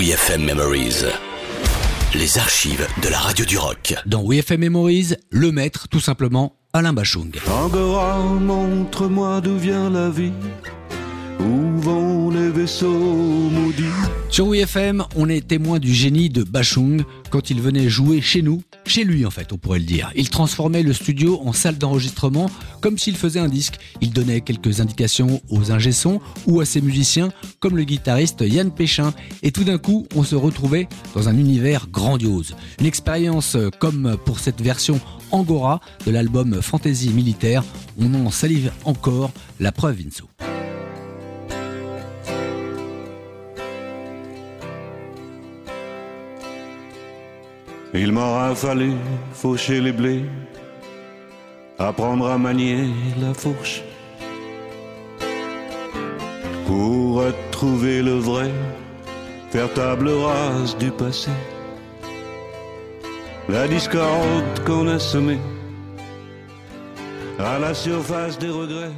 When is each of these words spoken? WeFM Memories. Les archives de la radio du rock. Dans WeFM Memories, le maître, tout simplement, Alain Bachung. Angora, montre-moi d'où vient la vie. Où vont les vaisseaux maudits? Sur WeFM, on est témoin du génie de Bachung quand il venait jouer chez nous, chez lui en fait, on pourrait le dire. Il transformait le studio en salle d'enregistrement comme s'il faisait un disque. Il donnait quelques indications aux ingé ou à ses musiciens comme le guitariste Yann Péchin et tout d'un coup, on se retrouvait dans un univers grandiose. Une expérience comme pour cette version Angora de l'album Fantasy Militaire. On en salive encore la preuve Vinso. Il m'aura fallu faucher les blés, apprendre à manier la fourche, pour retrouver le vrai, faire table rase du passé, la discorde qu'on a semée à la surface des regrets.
WeFM 0.00 0.46
Memories. 0.46 1.04
Les 2.14 2.38
archives 2.38 2.86
de 3.02 3.10
la 3.10 3.18
radio 3.18 3.44
du 3.44 3.58
rock. 3.58 3.94
Dans 4.06 4.26
WeFM 4.26 4.60
Memories, 4.60 5.12
le 5.28 5.52
maître, 5.52 5.88
tout 5.88 6.00
simplement, 6.00 6.56
Alain 6.72 6.94
Bachung. 6.94 7.30
Angora, 7.46 8.16
montre-moi 8.16 9.42
d'où 9.42 9.58
vient 9.58 9.90
la 9.90 10.08
vie. 10.08 10.32
Où 11.38 11.78
vont 11.82 12.30
les 12.30 12.48
vaisseaux 12.48 12.88
maudits? 12.88 13.89
Sur 14.40 14.48
WeFM, 14.48 15.04
on 15.16 15.28
est 15.28 15.46
témoin 15.46 15.78
du 15.78 15.92
génie 15.92 16.30
de 16.30 16.44
Bachung 16.44 17.04
quand 17.28 17.50
il 17.50 17.60
venait 17.60 17.90
jouer 17.90 18.22
chez 18.22 18.40
nous, 18.40 18.62
chez 18.86 19.04
lui 19.04 19.26
en 19.26 19.30
fait, 19.30 19.52
on 19.52 19.58
pourrait 19.58 19.80
le 19.80 19.84
dire. 19.84 20.10
Il 20.16 20.30
transformait 20.30 20.82
le 20.82 20.94
studio 20.94 21.42
en 21.44 21.52
salle 21.52 21.76
d'enregistrement 21.76 22.50
comme 22.80 22.96
s'il 22.96 23.18
faisait 23.18 23.38
un 23.38 23.50
disque. 23.50 23.74
Il 24.00 24.14
donnait 24.14 24.40
quelques 24.40 24.80
indications 24.80 25.42
aux 25.50 25.72
ingé 25.72 25.90
ou 26.46 26.60
à 26.60 26.64
ses 26.64 26.80
musiciens 26.80 27.28
comme 27.58 27.76
le 27.76 27.84
guitariste 27.84 28.40
Yann 28.40 28.70
Péchin 28.70 29.12
et 29.42 29.52
tout 29.52 29.64
d'un 29.64 29.76
coup, 29.76 30.06
on 30.16 30.24
se 30.24 30.36
retrouvait 30.36 30.88
dans 31.14 31.28
un 31.28 31.36
univers 31.36 31.88
grandiose. 31.88 32.56
Une 32.78 32.86
expérience 32.86 33.58
comme 33.78 34.16
pour 34.24 34.38
cette 34.38 34.62
version 34.62 35.02
Angora 35.32 35.80
de 36.06 36.12
l'album 36.12 36.62
Fantasy 36.62 37.10
Militaire. 37.10 37.62
On 37.98 38.14
en 38.14 38.30
salive 38.30 38.72
encore 38.86 39.32
la 39.60 39.70
preuve 39.70 39.96
Vinso. 39.96 40.30
Il 47.92 48.12
m'aura 48.12 48.54
fallu 48.54 48.92
faucher 49.32 49.80
les 49.80 49.90
blés, 49.90 50.24
apprendre 51.78 52.28
à 52.30 52.38
manier 52.38 52.88
la 53.20 53.34
fourche, 53.34 53.82
pour 56.66 57.16
retrouver 57.16 58.00
le 58.00 58.12
vrai, 58.12 58.50
faire 59.50 59.72
table 59.74 60.08
rase 60.08 60.76
du 60.78 60.92
passé, 60.92 61.32
la 63.48 63.66
discorde 63.66 64.64
qu'on 64.64 64.86
a 64.86 65.00
semée 65.00 65.40
à 67.40 67.58
la 67.58 67.74
surface 67.74 68.38
des 68.38 68.50
regrets. 68.50 68.94